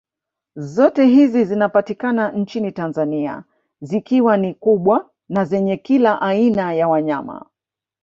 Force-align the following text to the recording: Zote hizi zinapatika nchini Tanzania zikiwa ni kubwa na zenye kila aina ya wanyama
Zote 0.55 1.05
hizi 1.05 1.45
zinapatika 1.45 2.31
nchini 2.31 2.71
Tanzania 2.71 3.43
zikiwa 3.81 4.37
ni 4.37 4.53
kubwa 4.53 5.09
na 5.29 5.45
zenye 5.45 5.77
kila 5.77 6.21
aina 6.21 6.73
ya 6.73 6.87
wanyama 6.87 7.45